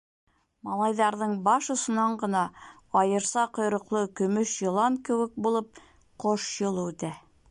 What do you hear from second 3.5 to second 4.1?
ҡойроҡло